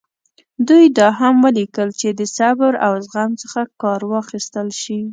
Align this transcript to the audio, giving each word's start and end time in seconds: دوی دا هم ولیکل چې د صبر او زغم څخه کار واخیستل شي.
دوی 0.67 0.85
دا 0.97 1.07
هم 1.19 1.35
ولیکل 1.45 1.89
چې 1.99 2.07
د 2.19 2.21
صبر 2.37 2.73
او 2.85 2.93
زغم 3.05 3.31
څخه 3.43 3.61
کار 3.81 4.01
واخیستل 4.11 4.67
شي. 4.81 5.01